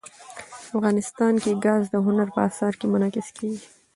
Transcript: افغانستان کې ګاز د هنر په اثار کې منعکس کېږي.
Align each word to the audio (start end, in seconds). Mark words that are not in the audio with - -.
افغانستان 0.71 1.33
کې 1.43 1.51
ګاز 1.65 1.83
د 1.93 1.95
هنر 2.05 2.27
په 2.35 2.39
اثار 2.49 2.73
کې 2.79 2.85
منعکس 2.93 3.27
کېږي. 3.37 3.67